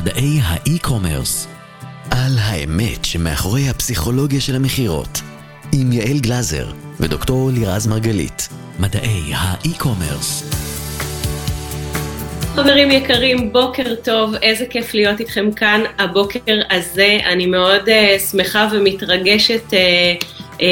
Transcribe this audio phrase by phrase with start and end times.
[0.00, 1.48] מדעי האי-קומרס.
[2.10, 5.20] על האמת שמאחורי הפסיכולוגיה של המכירות.
[5.72, 6.66] עם יעל גלזר
[7.00, 8.48] ודוקטור לירז מרגלית.
[8.78, 10.50] מדעי האי-קומרס.
[12.54, 17.18] חברים יקרים, בוקר טוב, איזה כיף להיות איתכם כאן הבוקר הזה.
[17.26, 20.24] אני מאוד uh, שמחה ומתרגשת uh,
[20.58, 20.62] uh,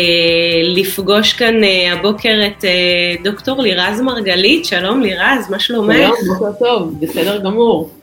[0.62, 4.64] לפגוש כאן uh, הבוקר את uh, דוקטור לירז מרגלית.
[4.64, 5.96] שלום לירז, מה שלומך?
[5.96, 7.97] שלום, בוקר טוב, בסדר גמור.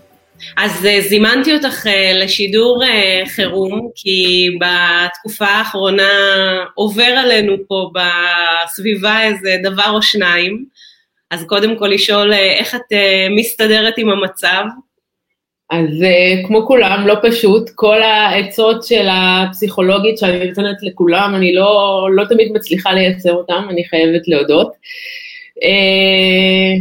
[0.58, 1.90] אז uh, זימנתי אותך uh,
[2.24, 6.10] לשידור uh, חירום, כי בתקופה האחרונה
[6.74, 10.66] עובר עלינו פה בסביבה איזה דבר או שניים.
[11.32, 12.98] אז קודם כל לשאול איך את
[13.36, 14.64] מסתדרת עם המצב.
[15.72, 15.88] אז
[16.48, 22.52] כמו כולם, לא פשוט, כל העצות של הפסיכולוגית שאני נותנת לכולם, אני לא, לא תמיד
[22.52, 24.72] מצליחה לייצר אותם, אני חייבת להודות.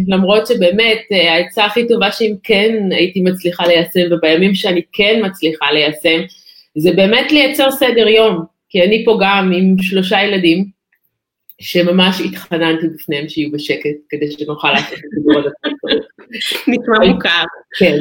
[0.08, 6.20] למרות שבאמת העצה הכי טובה שאם כן הייתי מצליחה ליישם, ובימים שאני כן מצליחה ליישם,
[6.76, 10.64] זה באמת לייצר סדר יום, כי אני פה גם עם שלושה ילדים,
[11.60, 15.48] שממש התחננתי בפניהם שיהיו בשקט, כדי שנוכל לעשות את הסידור הזה.
[16.68, 17.44] נשמע מוכר.
[17.78, 17.96] כן.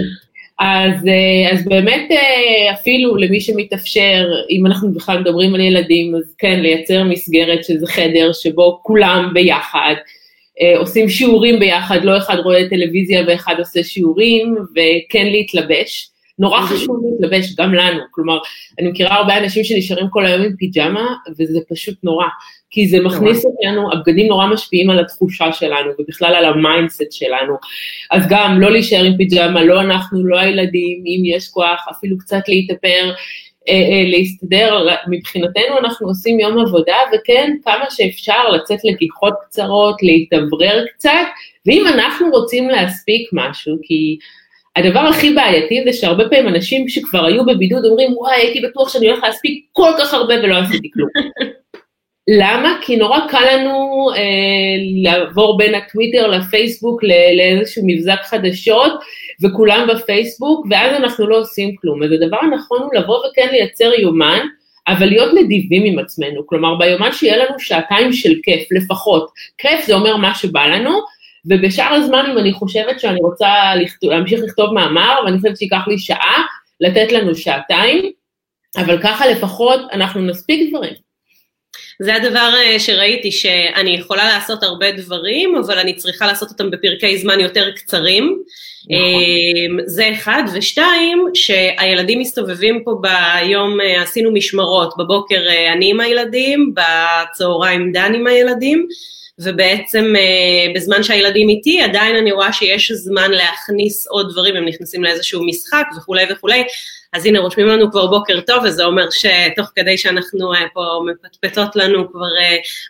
[0.60, 1.06] אז,
[1.52, 2.10] אז באמת
[2.74, 8.34] אפילו למי שמתאפשר, אם אנחנו בכלל מדברים על ילדים, אז כן, לייצר מסגרת שזה חדר
[8.34, 9.94] שבו כולם ביחד,
[10.78, 16.10] עושים שיעורים ביחד, לא אחד רואה טלוויזיה ואחד עושה שיעורים, וכן להתלבש.
[16.40, 18.38] נורא חשוב להתלבש גם לנו, כלומר,
[18.80, 22.26] אני מכירה הרבה אנשים שנשארים כל היום עם פיג'מה, וזה פשוט נורא,
[22.70, 27.56] כי זה מכניס אותנו, הבגדים נורא משפיעים על התחושה שלנו, ובכלל על ה mindset שלנו,
[28.12, 32.42] אז גם לא להישאר עם פיג'מה, לא אנחנו, לא הילדים, אם יש כוח, אפילו קצת
[32.48, 33.14] להתאפר, אה, אה,
[34.12, 41.26] להסתדר, מבחינתנו אנחנו עושים יום עבודה, וכן, כמה שאפשר לצאת לגיחות קצרות, להתאוורר קצת,
[41.66, 44.18] ואם אנחנו רוצים להספיק משהו, כי
[44.76, 49.08] הדבר הכי בעייתי זה שהרבה פעמים אנשים שכבר היו בבידוד אומרים, וואי, הייתי בטוח שאני
[49.08, 51.10] הולך להספיק כל כך הרבה ולא עשיתי כלום.
[52.28, 52.78] למה?
[52.82, 54.22] כי נורא קל לנו אה,
[55.04, 57.04] לעבור בין הטוויטר לפייסבוק
[57.38, 58.92] לאיזשהו מבזק חדשות,
[59.42, 62.04] וכולם בפייסבוק, ואז אנחנו לא עושים כלום.
[62.04, 64.40] אז הדבר הנכון הוא לבוא וכן לייצר יומן,
[64.88, 66.48] אבל להיות נדיבים עם עצמנו.
[66.48, 69.30] כלומר, ביומן שיהיה לנו שעתיים של כיף, לפחות.
[69.58, 71.00] כיף זה אומר מה שבא לנו,
[71.46, 75.98] ובשאר הזמן, אם אני חושבת שאני רוצה לכתוב, להמשיך לכתוב מאמר, ואני חושבת שייקח לי
[75.98, 76.44] שעה,
[76.80, 78.12] לתת לנו שעתיים,
[78.78, 80.94] אבל ככה לפחות אנחנו נספיק דברים.
[82.04, 87.40] זה הדבר שראיתי, שאני יכולה לעשות הרבה דברים, אבל אני צריכה לעשות אותם בפרקי זמן
[87.40, 88.38] יותר קצרים.
[88.84, 89.80] נכון.
[89.86, 95.42] זה אחד, ושתיים, שהילדים מסתובבים פה ביום, עשינו משמרות, בבוקר
[95.74, 98.88] אני עם הילדים, בצהריים דן עם הילדים,
[99.40, 100.14] ובעצם
[100.76, 105.86] בזמן שהילדים איתי, עדיין אני רואה שיש זמן להכניס עוד דברים, הם נכנסים לאיזשהו משחק
[105.98, 106.64] וכולי וכולי,
[107.14, 112.12] אז הנה רושמים לנו כבר בוקר טוב, וזה אומר שתוך כדי שאנחנו פה מפטפטות לנו
[112.12, 112.28] כבר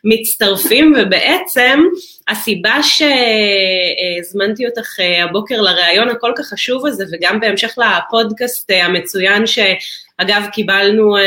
[0.04, 1.80] מצטרפים, ובעצם
[2.28, 9.60] הסיבה שהזמנתי אותך הבוקר לראיון הכל כך חשוב הזה, וגם בהמשך לפודקאסט המצוין ש...
[10.18, 11.22] אגב, קיבלנו uh,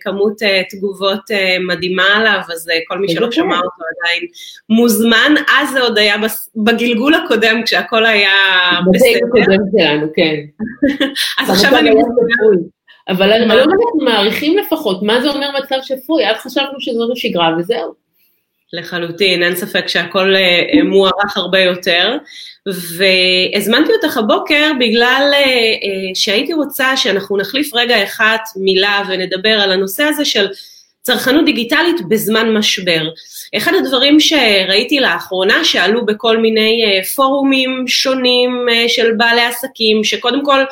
[0.00, 4.26] כמות uh, תגובות uh, מדהימה עליו, אז כל מי שלא שמע אותו עדיין
[4.68, 5.34] מוזמן.
[5.58, 6.16] אז זה עוד היה
[6.56, 8.30] בגלגול הקודם, כשהכל היה
[8.92, 9.08] בסדר.
[9.08, 10.36] בסדר הקודם שלנו, כן.
[11.42, 11.90] אז עכשיו אני.
[13.08, 16.26] אבל היום אנחנו מעריכים לפחות, מה זה אומר מצב שפוי?
[16.30, 17.94] אז חשבנו שזאת השגרה וזהו.
[18.72, 20.34] לחלוטין, אין ספק שהכל
[20.84, 22.16] מוערך הרבה יותר.
[22.66, 25.32] והזמנתי אותך הבוקר בגלל
[26.14, 30.46] שהייתי רוצה שאנחנו נחליף רגע אחת מילה ונדבר על הנושא הזה של
[31.02, 33.08] צרכנות דיגיטלית בזמן משבר.
[33.56, 40.64] אחד הדברים שראיתי לאחרונה שעלו בכל מיני פורומים שונים של בעלי עסקים, שקודם כל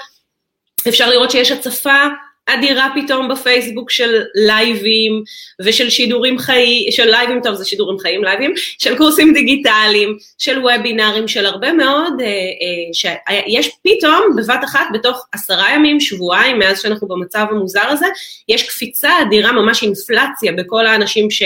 [0.89, 2.07] אפשר לראות שיש הצפה
[2.47, 5.23] אדירה פתאום בפייסבוק של לייבים
[5.61, 11.29] ושל שידורים חיים, של לייבים, טוב זה שידורים חיים, לייבים, של קורסים דיגיטליים, של וובינארים,
[11.29, 17.09] של הרבה מאוד, אה, אה, שיש פתאום בבת אחת בתוך עשרה ימים, שבועיים, מאז שאנחנו
[17.09, 18.07] במצב המוזר הזה,
[18.49, 21.43] יש קפיצה אדירה, ממש אינפלציה בכל האנשים ש...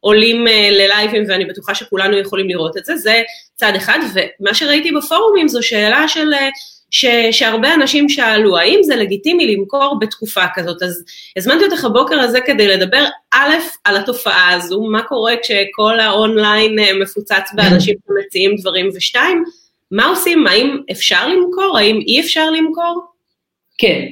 [0.00, 3.22] עולים uh, ללייבים ואני בטוחה שכולנו יכולים לראות את זה, זה
[3.54, 6.36] צד אחד, ומה שראיתי בפורומים זו שאלה של uh,
[6.90, 10.82] ש, שהרבה אנשים שאלו, האם זה לגיטימי למכור בתקופה כזאת?
[10.82, 11.04] אז
[11.36, 13.54] הזמנתי אותך הבוקר הזה כדי לדבר א',
[13.84, 19.44] על התופעה הזו, מה קורה כשכל האונליין מפוצץ באנשים שמציעים דברים, ושתיים,
[19.90, 20.46] מה עושים?
[20.46, 21.78] האם אפשר למכור?
[21.78, 23.02] האם אי אפשר למכור?
[23.78, 24.02] כן,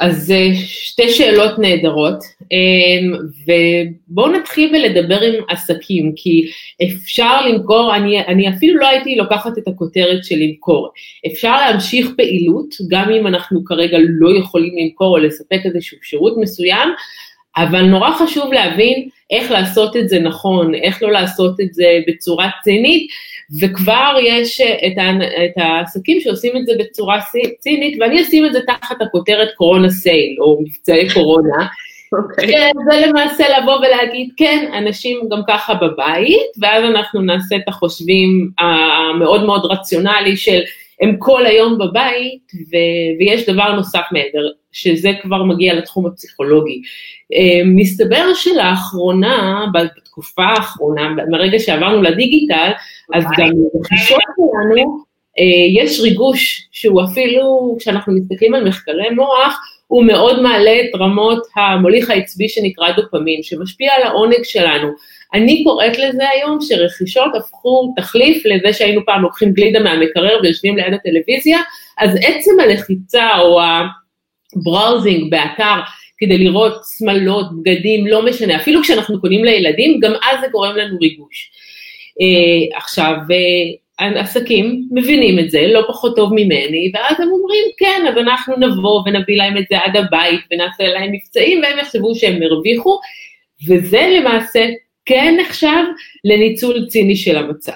[0.00, 2.18] אז אה, שתי שאלות נהדרות,
[2.52, 3.12] אמ,
[3.46, 6.46] ובואו נתחיל בלדבר עם עסקים, כי
[6.84, 10.88] אפשר למכור, אני, אני אפילו לא הייתי לוקחת את הכותרת של למכור,
[11.26, 16.88] אפשר להמשיך פעילות, גם אם אנחנו כרגע לא יכולים למכור או לספק איזשהו שירות מסוים,
[17.56, 22.50] אבל נורא חשוב להבין איך לעשות את זה נכון, איך לא לעשות את זה בצורה
[22.62, 23.10] צינית,
[23.60, 25.10] וכבר יש את, ה,
[25.44, 27.20] את העסקים שעושים את זה בצורה
[27.58, 31.56] צינית, ואני אשים את זה תחת הכותרת קורונה סייל, או מבצעי קורונה.
[31.58, 31.88] Okay.
[32.12, 32.70] אוקיי.
[32.90, 39.44] זה למעשה לבוא ולהגיד, כן, אנשים גם ככה בבית, ואז אנחנו נעשה את החושבים המאוד
[39.44, 40.60] מאוד רציונלי של
[41.00, 46.82] הם כל היום בבית, ו- ויש דבר נוסף מעבר, שזה כבר מגיע לתחום הפסיכולוגי.
[47.34, 52.70] אה, מסתבר שלאחרונה, בתקופה האחרונה, מרגע שעברנו לדיגיטל,
[53.14, 53.50] אז גם
[53.80, 54.98] בחישות שלנו,
[55.38, 61.46] אה, יש ריגוש שהוא אפילו, כשאנחנו מסתכלים על מחקרי מוח, הוא מאוד מעלה את רמות
[61.56, 64.88] המוליך העצבי שנקרא דופמין, שמשפיע על העונג שלנו.
[65.34, 70.94] אני קוראת לזה היום שרכישות הפכו תחליף לזה שהיינו פעם לוקחים גלידה מהמקרר ויושבים ליד
[70.94, 71.58] הטלוויזיה,
[71.98, 73.60] אז עצם הלחיצה או
[74.56, 75.80] הבראוזינג באתר
[76.18, 80.98] כדי לראות שמלות, בגדים, לא משנה, אפילו כשאנחנו קונים לילדים, גם אז זה גורם לנו
[80.98, 81.50] ריגוש.
[82.20, 88.04] Uh, עכשיו, uh, עסקים מבינים את זה לא פחות טוב ממני, ואז הם אומרים, כן,
[88.08, 92.42] אז אנחנו נבוא ונביא להם את זה עד הבית ונעשה להם מבצעים, והם יחשבו שהם
[92.42, 93.00] הרוויחו,
[93.68, 94.66] וזה למעשה
[95.04, 95.84] כן נחשב
[96.24, 97.72] לניצול ציני של המצב.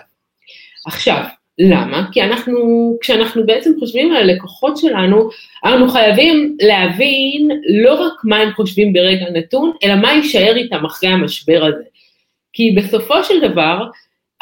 [0.86, 1.22] עכשיו,
[1.58, 2.06] למה?
[2.12, 5.28] כי אנחנו, כשאנחנו בעצם חושבים על הלקוחות שלנו,
[5.64, 11.08] אנחנו חייבים להבין לא רק מה הם חושבים ברגע נתון, אלא מה יישאר איתם אחרי
[11.08, 11.84] המשבר הזה.
[12.52, 13.84] כי בסופו של דבר,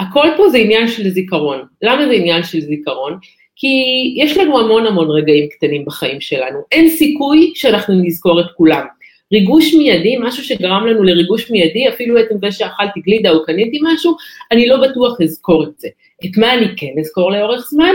[0.01, 1.65] הכל פה זה עניין של זיכרון.
[1.83, 3.19] למה זה עניין של זיכרון?
[3.57, 3.69] כי
[4.17, 6.59] יש לנו המון המון רגעים קטנים בחיים שלנו.
[6.73, 8.85] אין סיכוי שאנחנו נזכור את כולם.
[9.33, 14.17] ריגוש מיידי, משהו שגרם לנו לריגוש מיידי, אפילו עצם זה שאכלתי גלידה או קניתי משהו,
[14.53, 15.89] אני לא בטוח אזכור את זה.
[16.25, 17.95] את מה אני כן אזכור לאורך זמן?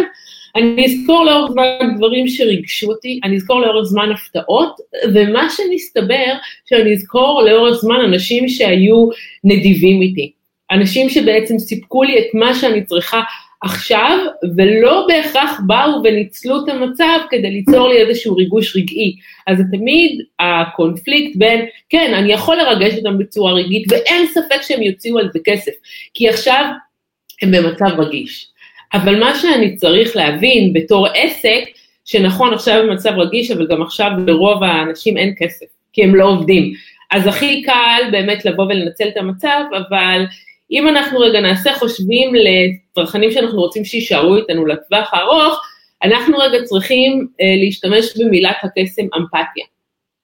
[0.56, 4.76] אני אזכור לאורך זמן דברים שריגשו אותי, אני אזכור לאורך זמן הפתעות,
[5.14, 6.34] ומה שמסתבר,
[6.70, 9.10] שאני אזכור לאורך זמן אנשים שהיו
[9.44, 10.32] נדיבים איתי.
[10.72, 13.22] אנשים שבעצם סיפקו לי את מה שאני צריכה
[13.62, 14.20] עכשיו,
[14.58, 19.16] ולא בהכרח באו וניצלו את המצב כדי ליצור לי איזשהו ריגוש רגעי.
[19.48, 24.84] אז זה תמיד הקונפליקט בין, כן, אני יכול לרגש אותם בצורה רגעית, ואין ספק שהם
[24.84, 25.72] יוציאו על זה כסף,
[26.14, 26.66] כי עכשיו
[27.42, 28.48] הם במצב רגיש.
[28.94, 31.64] אבל מה שאני צריך להבין בתור עסק,
[32.06, 36.74] שנכון עכשיו במצב רגיש, אבל גם עכשיו לרוב האנשים אין כסף, כי הם לא עובדים.
[37.12, 40.26] אז הכי קל באמת לבוא ולנצל את המצב, אבל
[40.72, 45.62] אם אנחנו רגע נעשה חושבים לצרכנים שאנחנו רוצים שיישארו איתנו לטווח הארוך,
[46.04, 49.66] אנחנו רגע צריכים אה, להשתמש במילת הקסם אמפתיה.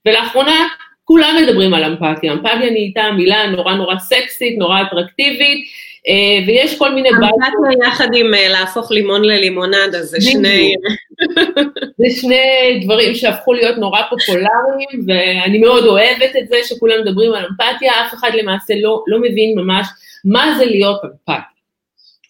[0.05, 0.67] ולאחרונה
[1.03, 5.65] כולם מדברים על אמפתיה, אמפתיה נהייתה מילה נורא נורא סקסית, נורא אטרקטיבית,
[6.07, 7.09] אה, ויש כל מיני...
[7.09, 10.73] אמפתיה יחד עם אה, להפוך לימון ללימונדה, זה שני...
[11.97, 17.45] זה שני דברים שהפכו להיות נורא פופולריים, ואני מאוד אוהבת את זה שכולם מדברים על
[17.45, 19.87] אמפתיה, אף אחד למעשה לא, לא מבין ממש
[20.25, 21.51] מה זה להיות אמפתי.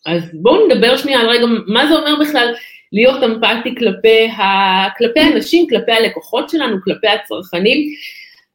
[0.05, 2.53] אז בואו נדבר שנייה על רגע, מה זה אומר בכלל
[2.93, 4.43] להיות אמפתי כלפי, ה...
[4.97, 7.77] כלפי אנשים, כלפי הלקוחות שלנו, כלפי הצרכנים.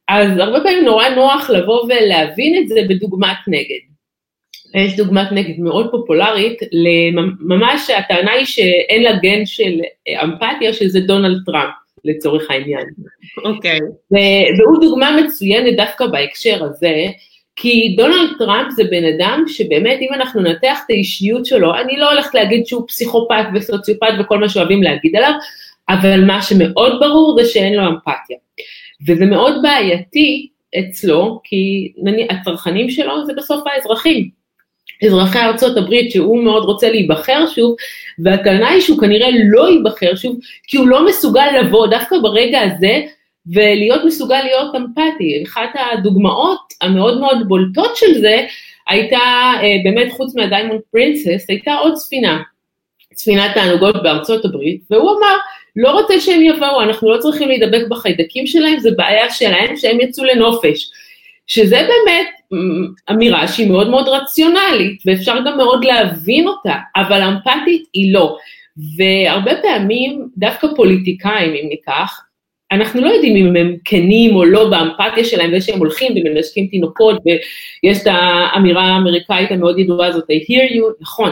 [0.07, 3.87] אז הרבה פעמים נורא נוח לבוא ולהבין את זה בדוגמת נגד.
[4.75, 6.59] יש דוגמת נגד מאוד פופולרית,
[7.39, 9.79] ממש הטענה היא שאין לה גן של
[10.23, 11.73] אמפתיה, שזה דונלד טראמפ,
[12.05, 12.85] לצורך העניין.
[13.43, 13.77] אוקיי.
[13.77, 13.81] Okay.
[14.59, 17.07] והוא דוגמה מצוינת דווקא בהקשר הזה,
[17.59, 22.11] כי דונלד טראמפ זה בן אדם שבאמת, אם אנחנו ננתח את האישיות שלו, אני לא
[22.11, 25.31] הולכת להגיד שהוא פסיכופת וסוציופת וכל מה שאוהבים להגיד עליו,
[25.89, 28.37] אבל מה שמאוד ברור זה שאין לו אמפתיה.
[29.07, 30.47] וזה מאוד בעייתי
[30.79, 34.29] אצלו, כי נניח, הצרכנים שלו זה בסוף האזרחים.
[35.05, 37.75] אזרחי ארצות הברית שהוא מאוד רוצה להיבחר שוב,
[38.23, 43.01] והטענה היא שהוא כנראה לא ייבחר שוב, כי הוא לא מסוגל לבוא דווקא ברגע הזה
[43.53, 45.43] ולהיות מסוגל להיות אמפתי.
[45.47, 48.45] אחת הדוגמאות המאוד מאוד בולטות של זה
[48.87, 49.17] הייתה,
[49.61, 52.41] אה, באמת חוץ מהדיימונד פרינסס, הייתה עוד ספינה,
[53.13, 55.35] ספינת תענוגות בארצות הברית, והוא אמר,
[55.75, 60.23] לא רוצה שהם יבואו, אנחנו לא צריכים להידבק בחיידקים שלהם, זה בעיה שלהם שהם יצאו
[60.23, 60.89] לנופש.
[61.47, 62.27] שזה באמת
[63.11, 68.37] אמירה שהיא מאוד מאוד רציונלית, ואפשר גם מאוד להבין אותה, אבל אמפתית היא לא.
[68.97, 72.21] והרבה פעמים, דווקא פוליטיקאים, אם ניקח,
[72.71, 77.21] אנחנו לא יודעים אם הם כנים או לא באמפתיה שלהם, זה שהם הולכים ומנשקים תינוקות,
[77.25, 81.31] ויש את האמירה האמריקאית המאוד ידועה הזאת, I hear you, נכון.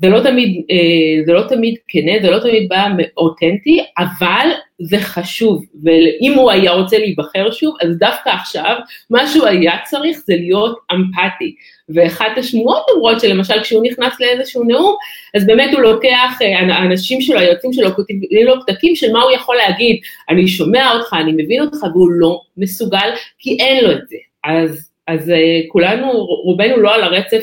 [0.00, 4.48] זה לא תמיד, אה, זה לא תמיד כנה, זה לא תמיד בא אותנטי, אבל
[4.80, 8.76] זה חשוב, ואם הוא היה רוצה להיבחר שוב, אז דווקא עכשיו,
[9.10, 11.54] מה שהוא היה צריך זה להיות אמפתי.
[11.94, 14.96] ואחת השמועות אומרות שלמשל כשהוא נכנס לאיזשהו נאום,
[15.34, 19.30] אז באמת הוא לוקח, אה, האנשים שלו, היועצים שלו, כותבים לו פתקים של מה הוא
[19.30, 24.08] יכול להגיד, אני שומע אותך, אני מבין אותך, והוא לא מסוגל, כי אין לו את
[24.08, 24.16] זה.
[24.44, 26.12] אז, אז אה, כולנו,
[26.44, 27.42] רובנו לא על הרצף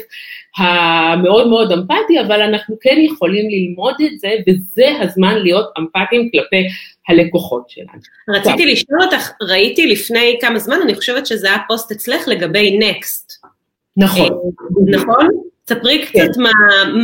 [0.58, 6.68] המאוד מאוד אמפתי, אבל אנחנו כן יכולים ללמוד את זה, וזה הזמן להיות אמפתיים כלפי
[7.10, 7.88] הלקוחות שלנו.
[8.30, 13.39] רציתי לשאול אותך, ראיתי לפני כמה זמן, אני חושבת שזה היה פוסט אצלך לגבי נקסט.
[14.00, 14.30] נכון.
[14.88, 15.28] נכון?
[15.70, 16.42] ספרי קצת כן.
[16.42, 16.52] מה,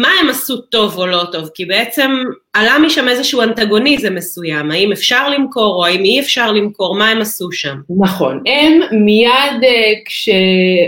[0.02, 2.12] מה הם עשו טוב או לא טוב, כי בעצם
[2.54, 7.22] עלה משם איזשהו אנטגוניזם מסוים, האם אפשר למכור או האם אי אפשר למכור, מה הם
[7.22, 7.76] עשו שם?
[8.00, 10.30] נכון, הם מיד אה, כש...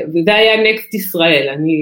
[0.08, 1.78] וזה היה נקסט ישראל, אני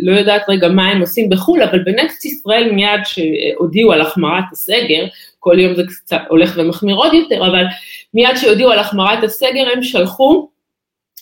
[0.00, 5.06] לא יודעת רגע מה הם עושים בחו"ל, אבל בנקסט ישראל מיד שהודיעו על החמרת הסגר,
[5.38, 7.64] כל יום זה קצת הולך ומחמיר עוד יותר, אבל
[8.14, 10.48] מיד שהודיעו על החמרת הסגר הם שלחו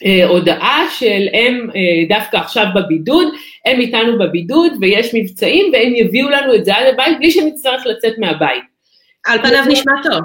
[0.04, 3.26] אה, הודעה של הם אה, דווקא עכשיו בבידוד,
[3.66, 8.18] הם איתנו בבידוד ויש מבצעים והם יביאו לנו את זה עד הבית בלי שנצטרך לצאת
[8.18, 8.62] מהבית.
[9.26, 10.20] על פניו נשמע טוב.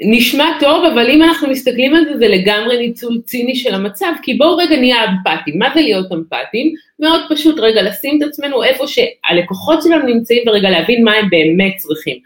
[0.00, 4.34] נשמע טוב, אבל אם אנחנו מסתכלים על זה, זה לגמרי ניצול ציני של המצב, כי
[4.34, 5.58] בואו רגע נהיה אמפתיים.
[5.58, 6.74] מה זה להיות אמפתיים?
[6.98, 11.76] מאוד פשוט רגע לשים את עצמנו איפה שהלקוחות שלנו נמצאים ורגע להבין מה הם באמת
[11.76, 12.18] צריכים.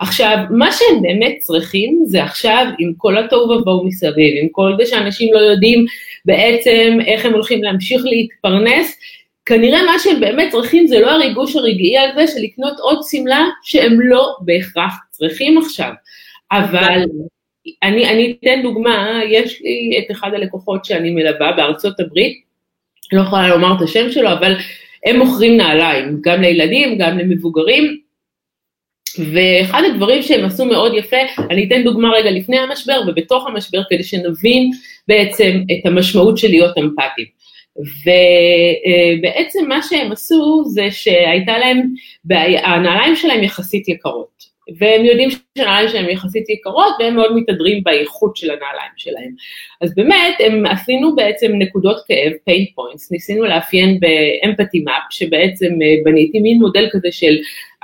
[0.00, 4.86] עכשיו, מה שהם באמת צריכים זה עכשיו, עם כל התוהו ובוהו מסביב, עם כל זה
[4.86, 5.84] שאנשים לא יודעים
[6.24, 8.98] בעצם איך הם הולכים להמשיך להתפרנס,
[9.46, 13.46] כנראה מה שהם באמת צריכים זה לא הריגוש הרגעי על זה של לקנות עוד שמלה
[13.62, 15.92] שהם לא בהכרח צריכים עכשיו.
[16.52, 17.02] אבל
[17.82, 22.42] אני, אני אתן דוגמה, יש לי את אחד הלקוחות שאני מלווה בארצות הברית,
[23.12, 24.56] לא יכולה לומר את השם שלו, אבל
[25.06, 28.00] הם מוכרים נעליים, גם לילדים, גם למבוגרים,
[29.18, 31.16] ואחד הדברים שהם עשו מאוד יפה,
[31.50, 34.70] אני אתן דוגמה רגע לפני המשבר ובתוך המשבר כדי שנבין
[35.08, 37.40] בעצם את המשמעות של להיות אמפתיים.
[37.80, 41.82] ובעצם מה שהם עשו זה שהייתה להם,
[42.64, 44.49] הנעליים שלהם יחסית יקרות.
[44.78, 49.30] והם יודעים שהנעליים שלהם יחסית יקרות, והם מאוד מתהדרים באיכות של הנעליים שלהם.
[49.80, 55.94] אז באמת, הם עשינו בעצם נקודות כאב, pain points, ניסינו לאפיין באמפתי מאפ, שבעצם אה,
[56.04, 57.36] בניתי מין מודל כזה של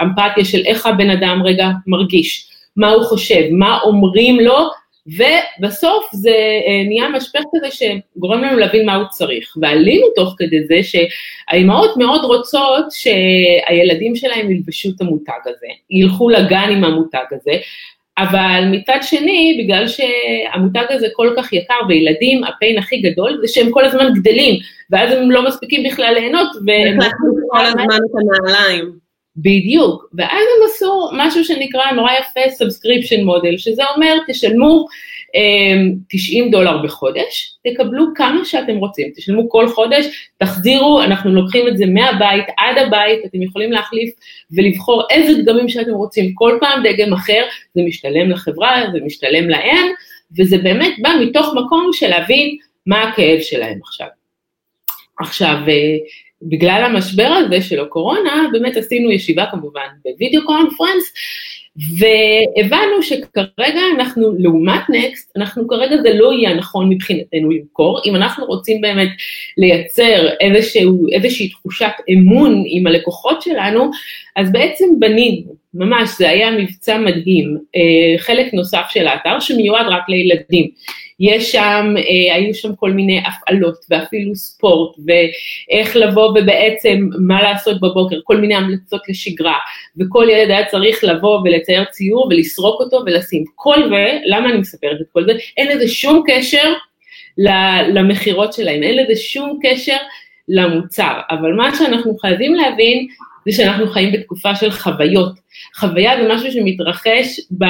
[0.02, 4.70] אמפתיה, של איך הבן אדם רגע מרגיש, מה הוא חושב, מה אומרים לו,
[5.06, 9.54] ובסוף זה אה, נהיה משפך כזה שגורם לנו להבין מה הוא צריך.
[9.60, 16.68] ועלינו תוך כדי זה שהאימהות מאוד רוצות שהילדים שלהם ילבשו את המותג הזה, ילכו לגן
[16.70, 17.52] עם המותג הזה,
[18.18, 23.70] אבל מצד שני, בגלל שהמותג הזה כל כך יקר וילדים, הפיין הכי גדול זה שהם
[23.70, 24.60] כל הזמן גדלים,
[24.90, 26.48] ואז הם לא מספיקים בכלל ליהנות.
[26.66, 26.98] והם
[27.50, 29.05] כל הזמן את הנעליים.
[29.36, 34.86] בדיוק, ואז הם עשו משהו שנקרא נורא יפה subscription model, שזה אומר תשלמו
[36.08, 41.76] 90 אמ, דולר בחודש, תקבלו כמה שאתם רוצים, תשלמו כל חודש, תחזירו, אנחנו לוקחים את
[41.76, 44.14] זה מהבית עד הבית, אתם יכולים להחליף
[44.50, 47.42] ולבחור איזה דגמים שאתם רוצים, כל פעם דגם אחר,
[47.74, 49.86] זה משתלם לחברה, זה משתלם להם,
[50.38, 54.06] וזה באמת בא מתוך מקום של להבין מה הכאב שלהם עכשיו.
[55.18, 55.96] עכשיו, אה,
[56.42, 61.12] בגלל המשבר הזה של הקורונה, באמת עשינו ישיבה כמובן בווידאו קונפרנס,
[61.98, 68.44] והבנו שכרגע אנחנו, לעומת נקסט, אנחנו כרגע זה לא יהיה נכון מבחינתנו למכור, אם אנחנו
[68.44, 69.08] רוצים באמת
[69.58, 73.90] לייצר איזשהו, איזושהי תחושת אמון עם הלקוחות שלנו,
[74.36, 80.02] אז בעצם בנינו, ממש, זה היה מבצע מדהים, אה, חלק נוסף של האתר שמיועד רק
[80.08, 80.70] לילדים.
[81.20, 87.80] יש שם, אה, היו שם כל מיני הפעלות ואפילו ספורט ואיך לבוא ובעצם מה לעשות
[87.80, 89.58] בבוקר, כל מיני המלצות לשגרה
[90.00, 93.44] וכל ילד היה צריך לבוא ולצייר ציור ולסרוק אותו ולשים.
[93.54, 95.32] כל זה, למה אני מספרת את כל זה?
[95.56, 96.73] אין לזה שום קשר
[97.88, 99.96] למכירות שלהם, אין לזה שום קשר
[100.49, 103.06] למוצר, אבל מה שאנחנו חייבים להבין
[103.46, 105.32] זה שאנחנו חיים בתקופה של חוויות.
[105.76, 107.64] חוויה זה משהו שמתרחש ב...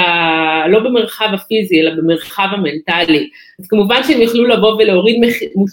[0.68, 3.28] לא במרחב הפיזי, אלא במרחב המנטלי.
[3.61, 5.21] אז כמובן שהם יכלו לבוא ולהוריד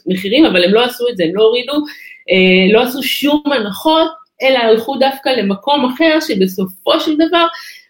[0.06, 1.74] מחירים, אבל הם לא עשו את זה, הם לא הורידו,
[2.32, 7.46] אה, לא עשו שום הנחות, אלא הלכו דווקא למקום אחר, שבסופו של דבר,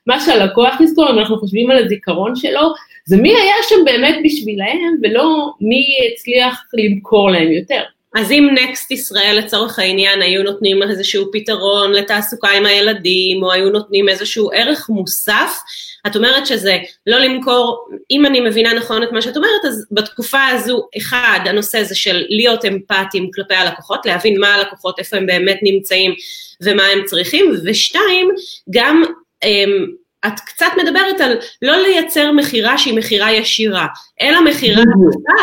[0.08, 2.74] מה שהלקוח יזכור, אם אנחנו חושבים על הזיכרון שלו,
[3.06, 7.82] זה מי היה שם באמת בשבילהם, ולא מי הצליח למכור להם יותר.
[8.16, 13.70] אז אם נקסט ישראל לצורך העניין היו נותנים איזשהו פתרון לתעסוקה עם הילדים, או היו
[13.70, 15.58] נותנים איזשהו ערך מוסף,
[16.08, 16.78] את אומרת שזה
[17.08, 21.78] לא למכור, אם אני מבינה נכון את מה שאת אומרת, אז בתקופה הזו, אחד, הנושא
[21.78, 26.14] הזה של להיות אמפתיים כלפי הלקוחות, להבין מה הלקוחות, איפה הם באמת נמצאים
[26.62, 28.30] ומה הם צריכים, ושתיים,
[28.70, 29.04] גם
[29.44, 29.86] אמ,
[30.28, 33.88] את קצת מדברת על לא לייצר מכירה שהיא מכירה ישירה,
[34.22, 34.84] אלא מכירה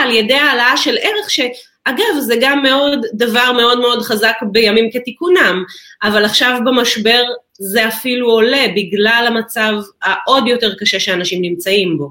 [0.03, 1.41] על ידי העלאה של ערך ש...
[1.85, 5.65] אגב, זה גם מאוד, דבר מאוד מאוד חזק בימים כתיקונם,
[6.03, 7.23] אבל עכשיו במשבר
[7.59, 9.73] זה אפילו עולה בגלל המצב
[10.03, 12.11] העוד יותר קשה שאנשים נמצאים בו.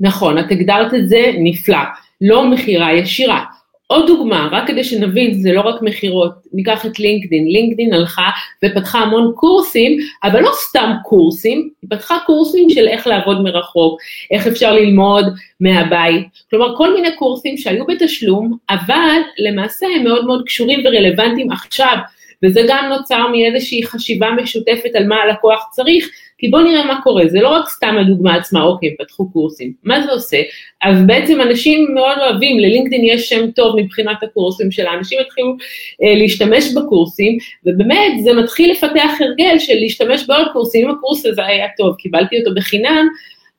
[0.00, 1.78] נכון, את הגדרת את זה נפלא,
[2.20, 3.44] לא מכירה ישירה.
[3.86, 8.30] עוד דוגמה, רק כדי שנבין, זה לא רק מכירות, ניקח את לינקדין, לינקדין הלכה
[8.64, 14.00] ופתחה המון קורסים, אבל לא סתם קורסים, היא פתחה קורסים של איך לעבוד מרחוק,
[14.30, 15.24] איך אפשר ללמוד
[15.60, 21.50] מהבית, כלומר כל מיני קורסים שהיו בתשלום, אבל למעשה הם מאוד מאוד קשורים ורלוונטיים.
[21.50, 21.96] עכשיו,
[22.44, 27.28] וזה גם נוצר מאיזושהי חשיבה משותפת על מה הלקוח צריך, כי בואו נראה מה קורה,
[27.28, 30.36] זה לא רק סתם הדוגמה עצמה, אוקיי, פתחו קורסים, מה זה עושה?
[30.82, 35.56] אז בעצם אנשים מאוד אוהבים, ללינקדאין יש שם טוב מבחינת הקורסים שלה, אנשים התחילו
[36.02, 41.46] אה, להשתמש בקורסים, ובאמת זה מתחיל לפתח הרגל של להשתמש בעוד קורסים, אם הקורס הזה
[41.46, 43.08] היה טוב, קיבלתי אותו בחינם,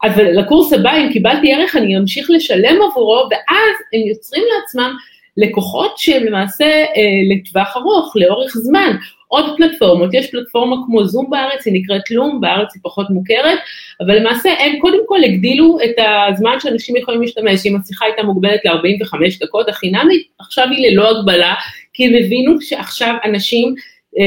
[0.04, 4.96] אבל לקורס הבא, אם קיבלתי ערך, אני אמשיך לשלם עבורו, ואז הם יוצרים לעצמם
[5.38, 8.96] לקוחות שהם למעשה אה, לטווח ארוך, לאורך זמן.
[9.28, 13.60] עוד פלטפורמות, יש פלטפורמה כמו זום בארץ, היא נקראת לום, בארץ היא פחות מוכרת,
[14.02, 15.96] אבל למעשה הם קודם כל הגדילו את
[16.30, 21.54] הזמן שאנשים יכולים להשתמש, אם השיחה הייתה מוגבלת ל-45 דקות, החינמית עכשיו היא ללא הגבלה,
[21.94, 23.76] כי הם הבינו שעכשיו אנשים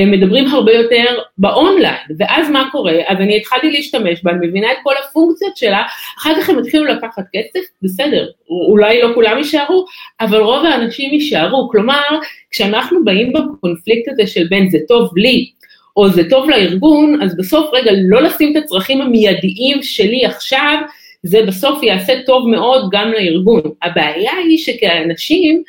[0.07, 1.05] מדברים הרבה יותר
[1.39, 2.93] באונליין, ואז מה קורה?
[3.07, 5.83] אז אני התחלתי להשתמש בה, אני מבינה את כל הפונקציות שלה,
[6.19, 8.27] אחר כך הם התחילו לקחת כסף, בסדר,
[8.69, 9.85] אולי לא כולם יישארו,
[10.21, 12.19] אבל רוב האנשים יישארו, כלומר,
[12.51, 15.51] כשאנחנו באים בקונפליקט הזה של בין זה טוב לי,
[15.97, 20.77] או זה טוב לארגון, אז בסוף רגע לא לשים את הצרכים המיידיים שלי עכשיו,
[21.23, 23.61] זה בסוף יעשה טוב מאוד גם לארגון.
[23.83, 25.63] הבעיה היא שכאנשים, אה,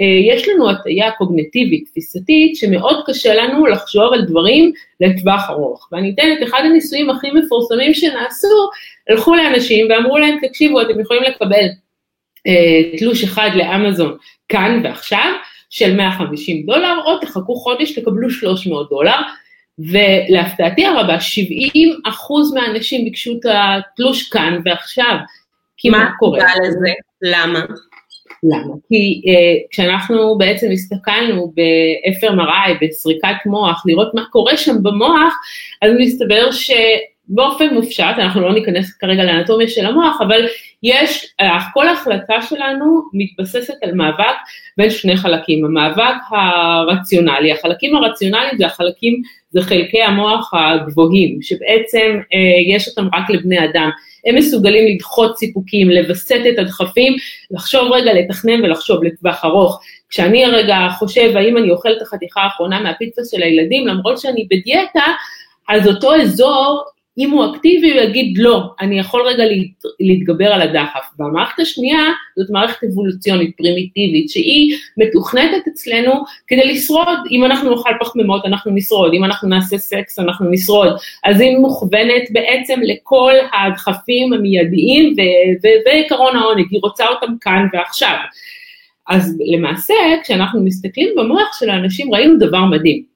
[0.00, 5.88] יש לנו הטיה קוגנטיבית, תפיסתית, שמאוד קשה לנו לחשוב על דברים לטווח ארוך.
[5.92, 8.70] ואני אתן את אחד הניסויים הכי מפורסמים שנעשו,
[9.10, 11.66] הלכו לאנשים ואמרו להם, תקשיבו, אתם יכולים לקבל
[12.46, 14.16] אה, תלוש אחד לאמזון
[14.48, 15.32] כאן ועכשיו,
[15.70, 19.20] של 150 דולר, או תחכו חודש, תקבלו 300 דולר.
[19.78, 25.16] ולהפתעתי הרבה, 70 אחוז מהאנשים ביקשו את התלוש כאן ועכשיו.
[25.76, 26.38] כי מה קורה?
[26.38, 26.92] מה לזה?
[27.22, 27.60] למה?
[28.50, 28.74] למה?
[28.88, 35.34] כי uh, כשאנחנו בעצם הסתכלנו ב-FMRI, בסריקת מוח, לראות מה קורה שם במוח,
[35.82, 40.46] אז מסתבר שבאופן מופשט, אנחנו לא ניכנס כרגע לאנטומיה של המוח, אבל
[40.82, 41.44] יש, uh,
[41.74, 44.36] כל ההחלטה שלנו מתבססת על מאבק
[44.76, 52.74] בין שני חלקים, המאבק הרציונלי, החלקים הרציונליים זה החלקים, זה חלקי המוח הגבוהים, שבעצם uh,
[52.74, 53.90] יש אותם רק לבני אדם.
[54.26, 57.12] הם מסוגלים לדחות סיפוקים, לווסת את הדחפים,
[57.50, 59.80] לחשוב רגע, לתכנן ולחשוב לטווח ארוך.
[60.08, 65.04] כשאני הרגע חושב האם אני אוכל את החתיכה האחרונה מהפיצה של הילדים, למרות שאני בדיאטה,
[65.68, 66.84] אז אותו אזור
[67.18, 71.06] אם הוא אקטיבי, הוא יגיד לא, אני יכול רגע להת, להתגבר על הדחף.
[71.18, 72.02] והמערכת השנייה
[72.36, 76.12] זאת מערכת אבולוציונית, פרימיטיבית, שהיא מתוכנתת אצלנו
[76.46, 77.18] כדי לשרוד.
[77.30, 80.88] אם אנחנו נאכל פחמימות, אנחנו נשרוד, אם אנחנו נעשה סקס, אנחנו נשרוד.
[81.24, 85.14] אז היא מוכוונת בעצם לכל הדחפים המיידיים
[85.86, 88.16] ועקרון העונג, היא רוצה אותם כאן ועכשיו.
[89.08, 93.15] אז למעשה, כשאנחנו מסתכלים במוח של האנשים, ראינו דבר מדהים.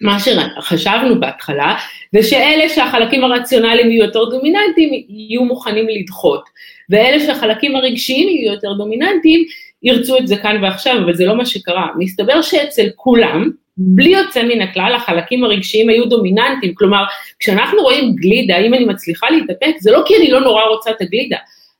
[0.00, 1.76] מה שחשבנו בהתחלה,
[2.12, 6.44] זה שאלה שהחלקים הרציונליים יהיו יותר דומיננטיים, יהיו מוכנים לדחות,
[6.90, 9.44] ואלה שהחלקים הרגשיים יהיו יותר דומיננטיים,
[9.82, 11.86] ירצו את זה כאן ועכשיו, אבל זה לא מה שקרה.
[11.98, 17.04] מסתבר שאצל כולם, בלי יוצא מן הכלל, החלקים הרגשיים היו דומיננטיים, כלומר,
[17.40, 21.00] כשאנחנו רואים גלידה, אם אני מצליחה להתאפק, זה לא כי אני לא נורא רוצה את
[21.00, 21.36] הגלידה,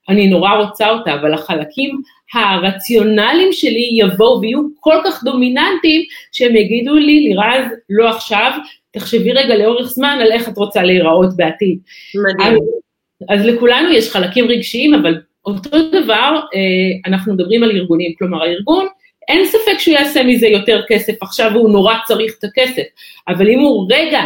[0.09, 2.01] אני נורא רוצה אותה, אבל החלקים
[2.35, 8.53] הרציונליים שלי יבואו ויהיו כל כך דומיננטיים, שהם יגידו לי, לירז, לא עכשיו,
[8.91, 11.79] תחשבי רגע לאורך זמן על איך את רוצה להיראות בעתיד.
[12.15, 12.53] מדהים.
[12.53, 18.43] אז, אז לכולנו יש חלקים רגשיים, אבל אותו דבר, אה, אנחנו מדברים על ארגונים, כלומר
[18.43, 18.87] הארגון,
[19.29, 22.83] אין ספק שהוא יעשה מזה יותר כסף עכשיו והוא נורא צריך את הכסף,
[23.29, 24.23] אבל אם הוא רגע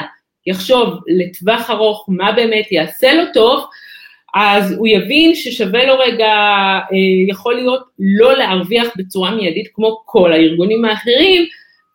[0.46, 3.64] יחשוב לטווח ארוך מה באמת יעשה לו טוב,
[4.34, 6.88] אז הוא יבין ששווה לו רגע, אה,
[7.28, 11.46] יכול להיות לא להרוויח בצורה מיידית כמו כל הארגונים האחרים,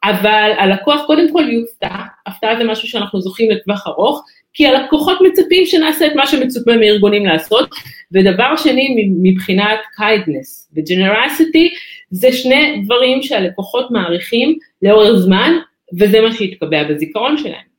[0.03, 5.65] אבל הלקוח קודם כל יופתע, הפתעה זה משהו שאנחנו זוכים לטווח ארוך, כי הלקוחות מצפים
[5.65, 7.69] שנעשה את מה שמצופה מארגונים לעשות.
[8.11, 11.69] ודבר שני, מבחינת kindness ו-generosity,
[12.11, 15.53] זה שני דברים שהלקוחות מעריכים לאורך זמן,
[15.99, 17.72] וזה מה שהתקבע בזיכרון שלהם.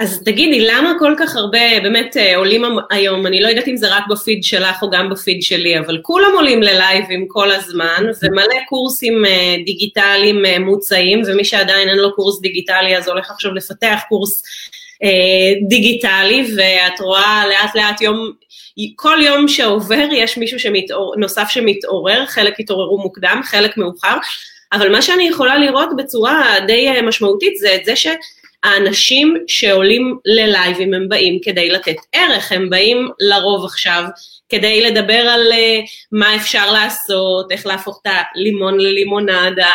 [0.00, 3.96] אז תגידי, למה כל כך הרבה באמת אה, עולים היום, אני לא יודעת אם זה
[3.96, 9.24] רק בפיד שלך או גם בפיד שלי, אבל כולם עולים ללייבים כל הזמן, ומלא קורסים
[9.24, 14.42] אה, דיגיטליים אה, מוצעים, ומי שעדיין אין לו קורס דיגיטלי אז הולך עכשיו לפתח קורס
[15.68, 18.32] דיגיטלי, ואת רואה לאט לאט יום,
[18.96, 24.16] כל יום שעובר יש מישהו שמתעור, נוסף שמתעורר, חלק התעוררו מוקדם, חלק מאוחר,
[24.72, 28.06] אבל מה שאני יכולה לראות בצורה די משמעותית זה את זה ש...
[28.62, 34.04] האנשים שעולים ללייבים הם באים כדי לתת ערך, הם באים לרוב עכשיו
[34.48, 39.74] כדי לדבר על uh, מה אפשר לעשות, איך להפוך את הלימון ללימונדה,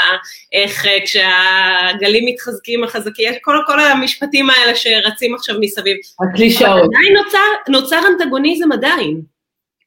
[0.53, 5.97] איך uh, כשהגלים מתחזקים החזקים, כל, כל המשפטים האלה שרצים עכשיו מסביב.
[6.19, 6.81] הקלישאות.
[6.83, 7.37] עדיין נוצר,
[7.69, 9.21] נוצר אנטגוניזם עדיין.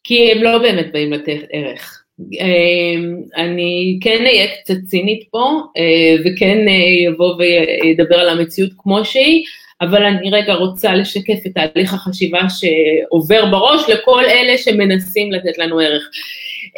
[0.05, 2.03] כי הם לא באמת באים לתת ערך.
[2.21, 9.05] אמ, אני כן אהיה קצת צינית פה, אה, וכן אה, יבוא וידבר על המציאות כמו
[9.05, 9.45] שהיא,
[9.81, 15.79] אבל אני רגע רוצה לשקף את תהליך החשיבה שעובר בראש לכל אלה שמנסים לתת לנו
[15.79, 16.11] ערך.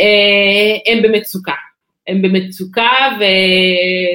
[0.01, 1.53] אה, הם במצוקה.
[2.09, 2.91] הם במצוקה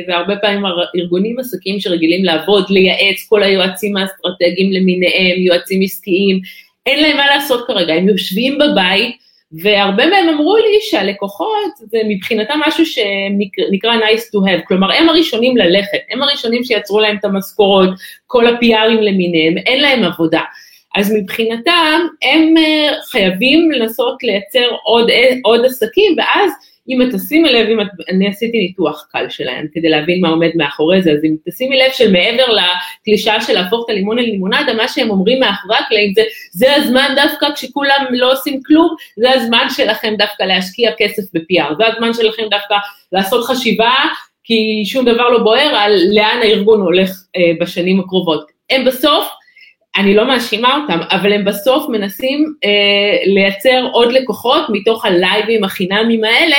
[0.08, 0.64] והרבה פעמים
[0.96, 6.40] ארגונים עסקים שרגילים לעבוד, לייעץ, כל היועצים האסטרטגיים למיניהם, יועצים עסקיים,
[6.86, 9.23] אין להם מה לעשות כרגע, הם יושבים בבית,
[9.62, 15.58] והרבה מהם אמרו לי שהלקוחות זה מבחינתם משהו שנקרא nice to have, כלומר הם הראשונים
[15.58, 17.90] ללכת, הם הראשונים שיצרו להם את המשכורות,
[18.28, 20.42] כל ה-PRים למיניהם, אין להם עבודה.
[20.96, 25.10] אז מבחינתם הם אה, חייבים לנסות לייצר עוד,
[25.44, 26.52] עוד עסקים, ואז
[26.90, 30.50] אם את תשימי לב, אם את, אני עשיתי ניתוח קל שלהם כדי להבין מה עומד
[30.56, 35.10] מאחורי זה, אז אם תשימי לב שמעבר לקלישאה של להפוך את הלימון ללימונדה, מה שהם
[35.10, 40.44] אומרים מאחורי הקלעים זה, זה הזמן דווקא כשכולם לא עושים כלום, זה הזמן שלכם דווקא
[40.44, 42.76] להשקיע כסף ב-PR, זה הזמן שלכם דווקא
[43.12, 43.94] לעשות חשיבה,
[44.44, 48.52] כי שום דבר לא בוער על לאן הארגון הולך אה, בשנים הקרובות.
[48.70, 49.28] הם בסוף,
[49.98, 56.24] אני לא מאשימה אותם, אבל הם בסוף מנסים אה, לייצר עוד לקוחות מתוך הלייבים החינמים
[56.24, 56.56] האלה,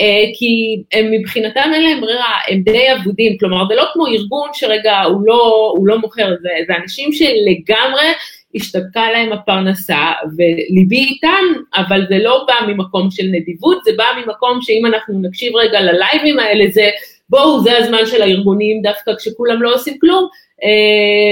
[0.00, 4.48] אה, כי הם מבחינתם אין להם ברירה, הם די אבודים, כלומר זה לא כמו ארגון
[4.52, 8.12] שרגע הוא לא, הוא לא מוכר, זה, זה אנשים שלגמרי
[8.54, 14.58] השתבקה להם הפרנסה, וליבי איתם, אבל זה לא בא ממקום של נדיבות, זה בא ממקום
[14.62, 16.90] שאם אנחנו נקשיב רגע ללייבים האלה, זה
[17.30, 20.28] בואו, זה הזמן של הארגונים, דווקא כשכולם לא עושים כלום,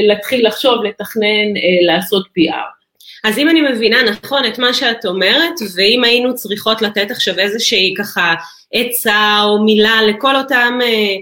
[0.09, 2.79] להתחיל לחשוב, לתכנן, אה, לעשות PR.
[3.25, 7.95] אז אם אני מבינה נכון את מה שאת אומרת, ואם היינו צריכות לתת עכשיו איזושהי
[7.99, 8.35] ככה
[8.73, 11.17] עצה או מילה לכל אותם אה,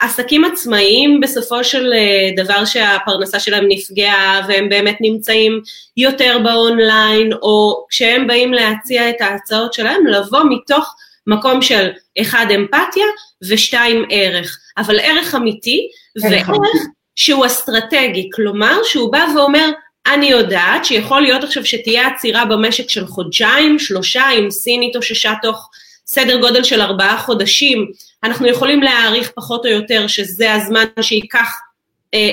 [0.00, 1.92] עסקים עצמאיים בסופו של
[2.36, 5.60] דבר שהפרנסה שלהם נפגעה והם באמת נמצאים
[5.96, 10.94] יותר באונליין, או כשהם באים להציע את ההצעות שלהם, לבוא מתוך
[11.26, 13.06] מקום של אחד אמפתיה
[13.48, 15.88] ושתיים ערך, אבל ערך אמיתי
[16.22, 16.50] וערך
[17.18, 19.70] שהוא אסטרטגי, כלומר שהוא בא ואומר,
[20.06, 25.70] אני יודעת שיכול להיות עכשיו שתהיה עצירה במשק של חודשיים, שלושה, אם סין התאוששה תוך
[26.06, 27.86] סדר גודל של ארבעה חודשים,
[28.24, 31.52] אנחנו יכולים להעריך פחות או יותר שזה הזמן שייקח
[32.14, 32.30] אה,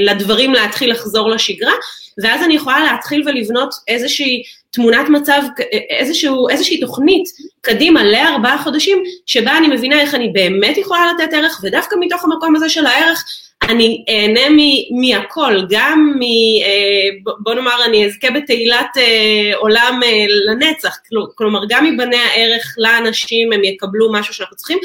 [0.00, 1.72] לדברים להתחיל לחזור לשגרה,
[2.22, 5.42] ואז אני יכולה להתחיל ולבנות איזושהי תמונת מצב,
[5.98, 7.28] איזשהו, איזושהי תוכנית
[7.60, 12.56] קדימה לארבעה חודשים, שבה אני מבינה איך אני באמת יכולה לתת ערך, ודווקא מתוך המקום
[12.56, 13.24] הזה של הערך,
[13.62, 14.56] אני אהנה
[15.00, 16.22] מהכל, גם מ...
[16.22, 20.96] אה, בוא נאמר, אני אזכה בתהילת אה, עולם אה, לנצח,
[21.34, 24.78] כלומר, גם מבני הערך לאנשים הם יקבלו משהו שאנחנו צריכים,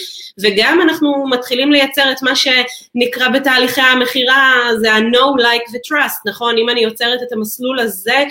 [0.43, 6.57] וגם אנחנו מתחילים לייצר את מה שנקרא בתהליכי המכירה, זה ה-no, like ו-trust, נכון?
[6.57, 8.23] אם אני יוצרת את המסלול הזה,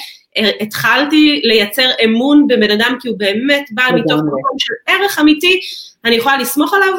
[0.60, 5.60] התחלתי לייצר אמון בבן אדם כי הוא באמת בא מתוך מקום של ערך אמיתי,
[6.04, 6.94] אני יכולה לסמוך עליו,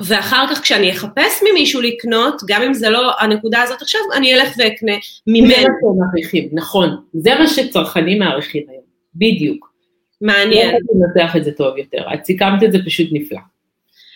[0.00, 4.54] ואחר כך כשאני אחפש ממישהו לקנות, גם אם זה לא הנקודה הזאת עכשיו, אני אלך
[4.58, 4.92] ואקנה
[5.26, 5.48] ממנו.
[5.48, 6.96] זה מה שהם מעריכים, נכון.
[7.12, 8.82] זה מה שצרכנים מעריכים היום,
[9.14, 9.72] בדיוק.
[10.20, 10.68] מעניין.
[10.68, 13.38] אני לנתח את זה טוב יותר, את סיכמת את זה פשוט נפלא.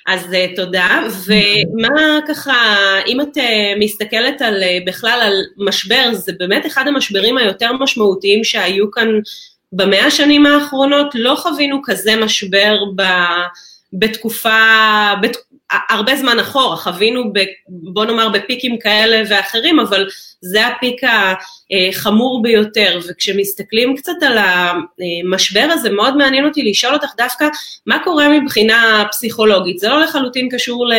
[0.06, 2.52] אז uh, תודה, ומה ככה,
[3.06, 3.40] אם את uh,
[3.78, 9.08] מסתכלת על, uh, בכלל על משבר, זה באמת אחד המשברים היותר משמעותיים שהיו כאן
[9.72, 13.02] במאה השנים האחרונות, לא חווינו כזה משבר ב,
[13.92, 14.58] בתקופה,
[15.22, 15.36] בת,
[15.88, 20.08] הרבה זמן אחורה, חווינו, ב, בוא נאמר, בפיקים כאלה ואחרים, אבל
[20.40, 21.00] זה הפיק
[21.90, 27.48] החמור ביותר, וכשמסתכלים קצת על המשבר הזה, מאוד מעניין אותי לשאול אותך דווקא
[27.86, 29.78] מה קורה מבחינה פסיכולוגית.
[29.78, 30.90] זה לא לחלוטין קשור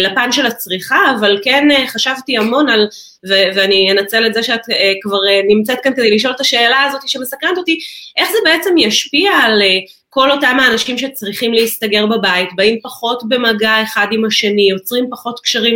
[0.00, 2.86] לפן של הצריכה, אבל כן חשבתי המון על,
[3.28, 4.60] ואני אנצל את זה שאת
[5.02, 7.78] כבר נמצאת כאן כדי לשאול את השאלה הזאת שמסקרנת אותי,
[8.16, 9.62] איך זה בעצם ישפיע על
[10.18, 15.74] כל אותם האנשים שצריכים להסתגר בבית, באים פחות במגע אחד עם השני, יוצרים פחות קשרים,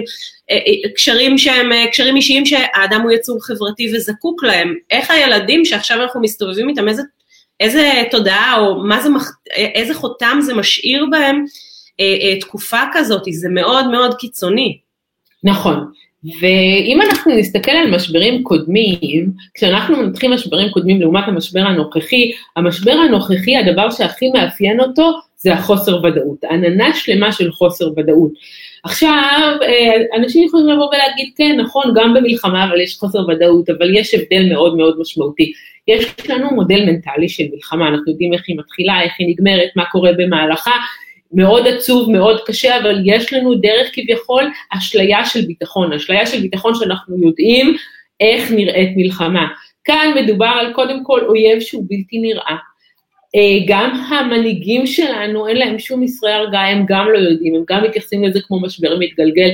[0.51, 4.75] אה, אה, קשרים שהם אה, קשרים אישיים שהאדם הוא יצור חברתי וזקוק להם.
[4.91, 7.03] איך הילדים שעכשיו אנחנו מסתובבים איתם, איזה,
[7.61, 9.09] איזה תודעה או זה,
[9.57, 11.45] איזה חותם זה משאיר בהם
[12.41, 14.79] תקופה כזאת, זה מאוד מאוד קיצוני.
[15.45, 15.93] נכון.
[16.25, 23.57] ואם אנחנו נסתכל על משברים קודמים, כשאנחנו מנתחים משברים קודמים לעומת המשבר הנוכחי, המשבר הנוכחי,
[23.57, 28.33] הדבר שהכי מאפיין אותו זה החוסר ודאות, עננה שלמה של חוסר ודאות.
[28.85, 33.97] עכשיו, אה, אנשים יכולים לבוא ולהגיד, כן, נכון, גם במלחמה, אבל יש חוסר ודאות, אבל
[33.97, 35.53] יש הבדל מאוד מאוד משמעותי.
[35.89, 39.85] יש לנו מודל מנטלי של מלחמה, אנחנו יודעים איך היא מתחילה, איך היא נגמרת, מה
[39.85, 40.75] קורה במהלכה,
[41.33, 44.45] מאוד עצוב, מאוד קשה, אבל יש לנו דרך כביכול
[44.79, 47.77] אשליה של ביטחון, אשליה של ביטחון שאנחנו יודעים
[48.21, 49.47] איך נראית מלחמה.
[49.85, 52.57] כאן מדובר על קודם כל אויב שהוא בלתי נראה.
[53.37, 57.85] אה, גם המנהיגים שלנו, אין להם שום מסרי הרגעה, הם גם לא יודעים, הם גם
[57.85, 59.51] מתייחסים לזה כמו משבר מתגלגל,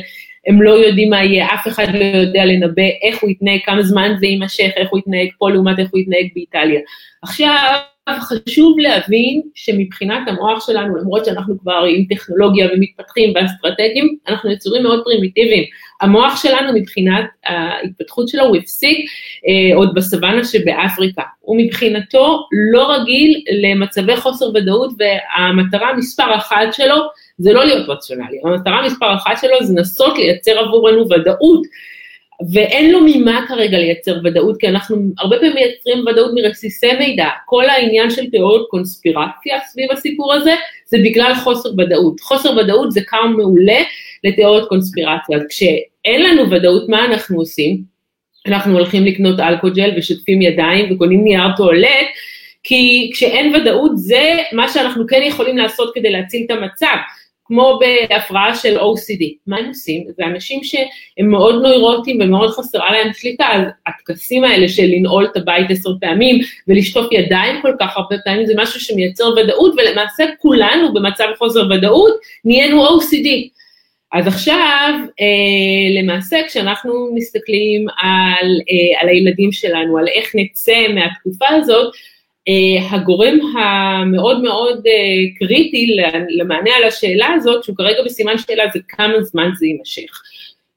[0.47, 4.15] הם לא יודעים מה יהיה, אף אחד לא יודע לנבא איך הוא יתנהג, כמה זמן
[4.21, 6.81] זה יימשך, איך הוא יתנהג פה לעומת איך הוא יתנהג באיטליה.
[7.23, 7.79] עכשיו,
[8.21, 15.05] חשוב להבין שמבחינת המוח שלנו, למרות שאנחנו כבר עם טכנולוגיה ומתפתחים ואסטרטגיים, אנחנו יצורים מאוד
[15.05, 15.65] פרימיטיביים.
[16.01, 18.99] המוח שלנו מבחינת ההתפתחות שלו הוא הפסיק
[19.49, 21.23] אה, עוד בסוואנה שבאפריקה.
[21.41, 26.97] הוא מבחינתו לא רגיל למצבי חוסר ודאות והמטרה מספר אחת שלו
[27.39, 31.63] זה לא להיות רציונלי, המטרה מספר אחת שלו זה לנסות לייצר עבורנו ודאות
[32.53, 37.29] ואין לו ממה כרגע לייצר ודאות, כי אנחנו הרבה פעמים מייצרים ודאות מרסיסי מידע.
[37.47, 40.55] כל העניין של תיאוריות קונספירציה סביב הסיפור הזה,
[40.87, 42.21] זה בגלל חוסר ודאות.
[42.21, 43.79] חוסר ודאות זה כמה מעולה
[44.25, 45.37] לתיאוריות קונספירציה.
[45.37, 47.83] אז כשאין לנו ודאות, מה אנחנו עושים?
[48.47, 52.07] אנחנו הולכים לקנות אלכוג'ל ושוטפים ידיים וקונים נייר טואלט,
[52.63, 56.97] כי כשאין ודאות זה מה שאנחנו כן יכולים לעשות כדי להציל את המצב.
[57.49, 59.25] כמו בהפרעה של OCD.
[59.47, 60.05] מה הם עושים?
[60.17, 65.37] זה אנשים שהם מאוד נוירוטיים ומאוד חסרה להם שליטה, אז הטקסים האלה של לנעול את
[65.37, 70.95] הבית עשר פעמים ולשטוף ידיים כל כך הרבה פעמים, זה משהו שמייצר ודאות, ולמעשה כולנו
[70.95, 73.29] במצב חוסר ודאות נהיינו OCD.
[74.13, 81.47] אז עכשיו, אה, למעשה, כשאנחנו מסתכלים על, אה, על הילדים שלנו, על איך נצא מהתקופה
[81.49, 81.95] הזאת,
[82.91, 84.93] הגורם המאוד מאוד אה,
[85.39, 85.97] קריטי
[86.29, 90.23] למענה על השאלה הזאת, שהוא כרגע בסימן שאלה, זה כמה זמן זה יימשך.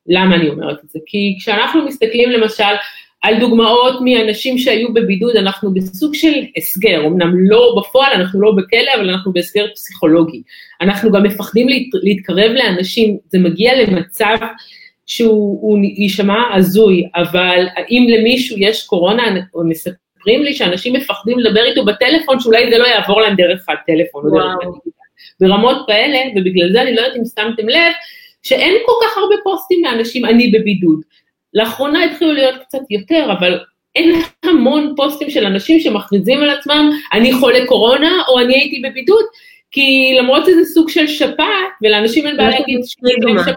[0.08, 1.00] למה אני אומרת את זה?
[1.06, 2.74] כי כשאנחנו מסתכלים למשל
[3.22, 8.92] על דוגמאות מאנשים שהיו בבידוד, אנחנו בסוג של הסגר, אמנם לא בפועל, אנחנו לא בכלא,
[8.96, 10.42] אבל אנחנו בהסגר פסיכולוגי.
[10.82, 14.38] אנחנו גם מפחדים להת, להתקרב לאנשים, זה מגיע למצב
[15.06, 21.64] שהוא יישמע הזוי, אבל אם למישהו יש קורונה, או מספר מספרים לי שאנשים מפחדים לדבר
[21.64, 24.24] איתו בטלפון, שאולי זה לא יעבור להם דרך הטלפון.
[25.40, 27.94] ברמות כאלה, ובגלל זה אני לא יודעת אם שמתם לב,
[28.44, 31.02] שאין כל כך הרבה פוסטים מאנשים, אני בבידוד.
[31.54, 33.60] לאחרונה התחילו להיות קצת יותר, אבל
[33.96, 39.24] אין המון פוסטים של אנשים שמכריזים על עצמם, אני חולה קורונה, או אני הייתי בבידוד,
[39.72, 43.10] כי למרות שזה סוג של שפעת, ולאנשים אין בעיה להגיד שזה
[43.44, 43.56] שפעת,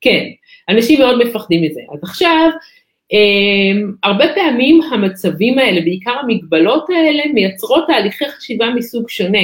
[0.00, 0.24] כן,
[0.68, 1.80] אנשים מאוד מפחדים מזה.
[1.94, 2.50] אז עכשיו,
[4.02, 9.38] הרבה פעמים המצבים האלה, בעיקר המגבלות האלה, מייצרות תהליכי חשיבה מסוג שונה.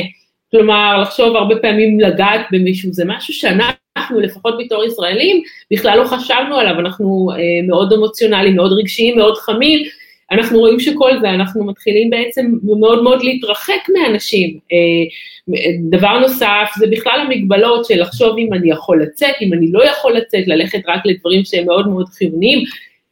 [0.51, 6.57] כלומר, לחשוב הרבה פעמים לגעת במישהו, זה משהו שאנחנו, לפחות בתור ישראלים, בכלל לא חשבנו
[6.57, 9.87] עליו, אנחנו uh, מאוד אמוציונליים, מאוד רגשיים, מאוד חמים,
[10.33, 14.59] אנחנו רואים שכל זה, אנחנו מתחילים בעצם מאוד מאוד להתרחק מאנשים.
[14.59, 15.55] Uh,
[15.91, 20.17] דבר נוסף, זה בכלל המגבלות של לחשוב אם אני יכול לצאת, אם אני לא יכול
[20.17, 22.65] לצאת, ללכת רק לדברים שהם מאוד מאוד חיוניים.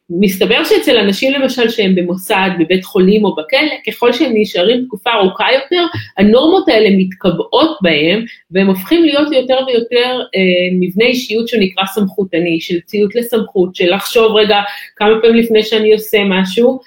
[0.09, 5.45] מסתבר שאצל אנשים למשל שהם במוסד, בבית חולים או בכלא, ככל שהם נשארים תקופה ארוכה
[5.53, 5.85] יותר,
[6.17, 10.41] הנורמות האלה מתקבעות בהם, והם הופכים להיות יותר ויותר אה,
[10.79, 14.59] מבנה אישיות שנקרא סמכותני, של ציות לסמכות, של לחשוב רגע
[14.95, 16.79] כמה פעמים לפני שאני עושה משהו.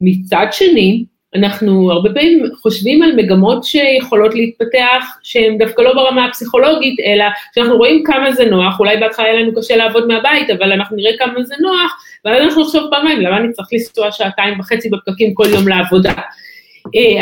[0.00, 7.00] מצד שני, אנחנו הרבה פעמים חושבים על מגמות שיכולות להתפתח, שהן דווקא לא ברמה הפסיכולוגית,
[7.00, 10.96] אלא שאנחנו רואים כמה זה נוח, אולי בהתחלה יהיה לנו קשה לעבוד מהבית, אבל אנחנו
[10.96, 15.34] נראה כמה זה נוח, ואז אנחנו נחשוב פעמיים, למה אני צריך לנסוע שעתיים וחצי בפקקים
[15.34, 16.12] כל יום לעבודה?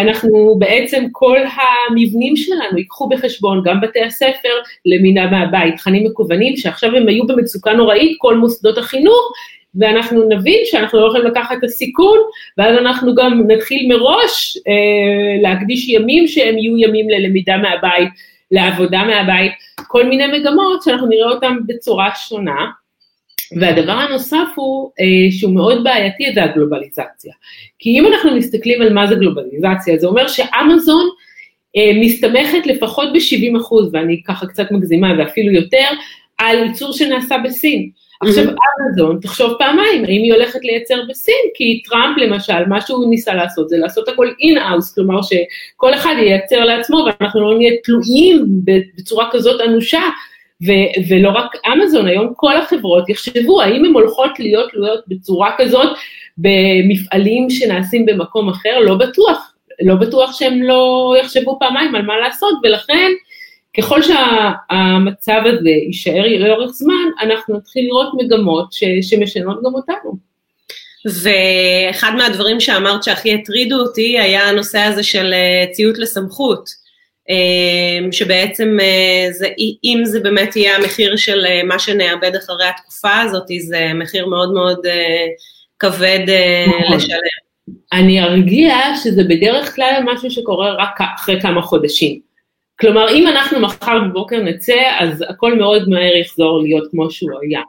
[0.00, 4.48] אנחנו בעצם כל המבנים שלנו ייקחו בחשבון, גם בתי הספר,
[4.86, 9.32] למינה מהבית, תכנים מקוונים, שעכשיו הם היו במצוקה נוראית, כל מוסדות החינוך,
[9.74, 12.18] ואנחנו נבין שאנחנו לא יכולים לקחת את הסיכון,
[12.58, 18.08] ואז אנחנו גם נתחיל מראש אה, להקדיש ימים שהם יהיו ימים ללמידה מהבית,
[18.50, 19.52] לעבודה מהבית,
[19.86, 22.66] כל מיני מגמות שאנחנו נראה אותן בצורה שונה.
[23.56, 27.32] והדבר הנוסף הוא אה, שהוא מאוד בעייתי זה הגלובליזציה.
[27.78, 31.08] כי אם אנחנו מסתכלים על מה זה גלובליזציה, זה אומר שאמזון
[31.76, 35.86] אה, מסתמכת לפחות ב-70 אחוז, ואני ככה קצת מגזימה ואפילו יותר,
[36.38, 37.90] על ייצור שנעשה בסין.
[38.20, 41.34] עכשיו אמזון, תחשוב פעמיים, האם היא הולכת לייצר בסין?
[41.54, 46.64] כי טראמפ למשל, מה שהוא ניסה לעשות זה לעשות הכל in-house, כלומר שכל אחד ייצר
[46.64, 48.46] לעצמו ואנחנו לא נהיה תלויים
[48.98, 50.02] בצורה כזאת אנושה
[50.66, 55.96] ו- ולא רק אמזון, היום כל החברות יחשבו האם הן הולכות להיות תלויות בצורה כזאת
[56.38, 62.54] במפעלים שנעשים במקום אחר, לא בטוח, לא בטוח שהם לא יחשבו פעמיים על מה לעשות,
[62.62, 63.10] ולכן
[63.78, 70.28] ככל שהמצב הזה יישאר לאורך זמן, אנחנו נתחיל לראות מגמות ש- שמשנות גם אותנו.
[71.22, 76.70] ואחד מהדברים שאמרת שהכי הטרידו אותי היה הנושא הזה של אה, ציות לסמכות.
[77.28, 79.48] אמ, שבעצם אה, זה,
[79.84, 84.52] אם זה באמת יהיה המחיר של אה, מה שנאבד אחרי התקופה הזאת, זה מחיר מאוד
[84.52, 85.26] מאוד אה,
[85.78, 86.26] כבד
[86.68, 86.96] נכון.
[86.96, 87.48] לשלם.
[87.92, 92.20] אני ארגיע שזה בדרך כלל משהו שקורה רק אחרי כמה חודשים.
[92.80, 97.60] כלומר, אם אנחנו מחר בבוקר נצא, אז הכל מאוד מהר יחזור להיות כמו שהוא היה.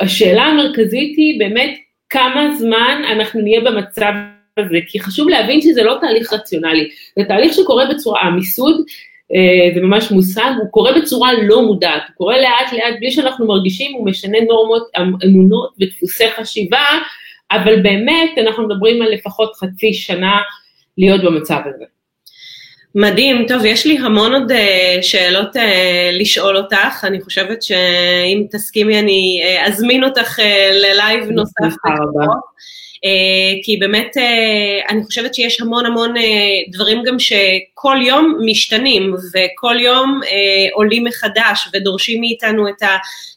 [0.00, 1.78] השאלה המרכזית היא באמת
[2.10, 4.12] כמה זמן אנחנו נהיה במצב
[4.60, 8.80] הזה, כי חשוב להבין שזה לא תהליך רציונלי, זה תהליך שקורה בצורה, המיסוד
[9.34, 13.46] אה, זה ממש מושג, הוא קורה בצורה לא מודעת, הוא קורה לאט לאט בלי שאנחנו
[13.46, 14.88] מרגישים, הוא משנה נורמות,
[15.24, 16.84] אמונות ודפוסי חשיבה,
[17.52, 20.40] אבל באמת אנחנו מדברים על לפחות חצי שנה
[20.98, 21.84] להיות במצב הזה.
[22.94, 25.60] מדהים, טוב, יש לי המון עוד uh, שאלות uh,
[26.12, 30.42] לשאול אותך, אני חושבת שאם תסכימי אני uh, אזמין אותך uh,
[30.72, 31.76] ללייב נוסף.
[31.86, 32.26] אה,
[33.62, 36.22] כי באמת אה, אני חושבת שיש המון המון אה,
[36.72, 37.18] דברים גם
[37.78, 40.20] שכל יום משתנים וכל יום
[40.72, 42.82] עולים מחדש ודורשים מאיתנו את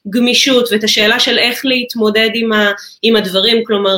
[0.05, 3.95] הגמישות ואת השאלה של איך להתמודד עם, ה, עם הדברים, כלומר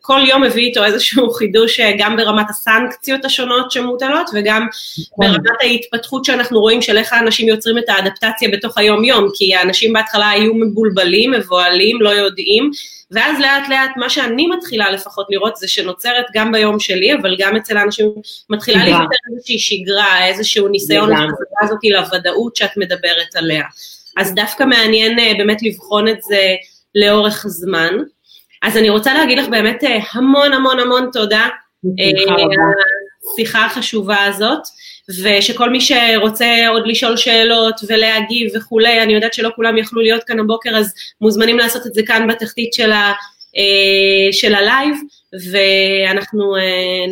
[0.00, 5.26] כל יום מביא איתו איזשהו חידוש גם ברמת הסנקציות השונות שמוטלות וגם נכון.
[5.26, 9.92] ברמת ההתפתחות שאנחנו רואים של איך האנשים יוצרים את האדפטציה בתוך היום יום, כי האנשים
[9.92, 12.70] בהתחלה היו מבולבלים, מבוהלים, לא יודעים
[13.10, 17.56] ואז לאט לאט מה שאני מתחילה לפחות לראות זה שנוצרת גם ביום שלי, אבל גם
[17.56, 18.12] אצל האנשים
[18.50, 19.16] מתחילה להיוותר
[19.50, 23.64] איזושהי שגרה, איזשהו ניסיון לחזרה הזאת לוודאות שאת מדברת עליה.
[24.16, 26.54] אז דווקא מעניין אה, באמת לבחון את זה
[26.94, 27.94] לאורך זמן.
[28.62, 31.48] אז אני רוצה להגיד לך באמת אה, המון המון המון תודה.
[31.98, 32.10] אה,
[33.32, 34.60] השיחה החשובה הזאת.
[35.22, 40.40] ושכל מי שרוצה עוד לשאול שאלות ולהגיב וכולי, אני יודעת שלא כולם יכלו להיות כאן
[40.40, 43.12] הבוקר, אז מוזמנים לעשות את זה כאן בתחתית של, ה,
[44.32, 44.96] של הלייב,
[45.52, 46.60] ואנחנו אה,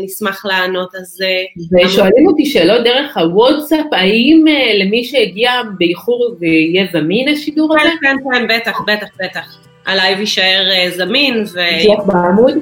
[0.05, 0.95] נשמח לענות.
[0.95, 1.19] אז...
[1.23, 4.45] אה, ושואלים אותי שאלות דרך הוואטסאפ, האם
[4.81, 7.91] למי שהגיע באיחור יהיה זמין השידור הזה?
[8.03, 9.57] כן, כן, כן, בטח, בטח, בטח.
[9.87, 10.65] הלייב יישאר
[10.97, 11.45] זמין.
[11.55, 11.61] ו...
[12.07, 12.55] בעמוד?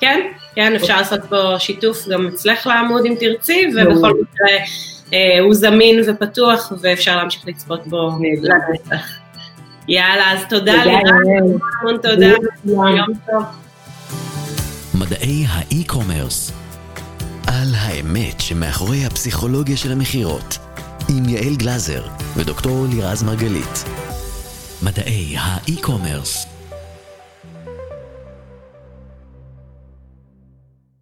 [0.00, 0.20] כן.
[0.54, 4.56] כן, אפשר לעשות פה שיתוף גם אצלך לעמוד אם תרצי, ובכל מקרה
[5.12, 8.10] אה, הוא זמין ופתוח ואפשר להמשיך לצפות בו
[8.42, 9.19] לנצח.
[9.90, 11.02] יאללה, אז תודה לירן,
[11.80, 12.32] המון תודה,
[12.64, 13.44] יום טוב.
[14.94, 16.52] מדעי האי-קומרס
[17.46, 20.58] על האמת שמאחורי הפסיכולוגיה של המכירות
[21.08, 22.02] עם יעל גלזר
[22.36, 23.84] ודוקטור לירז מרגלית.
[24.82, 26.46] מדעי האי-קומרס